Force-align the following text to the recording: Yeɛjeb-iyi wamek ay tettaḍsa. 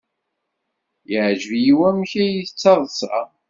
Yeɛjeb-iyi 1.11 1.73
wamek 1.79 2.11
ay 2.21 2.33
tettaḍsa. 2.47 3.15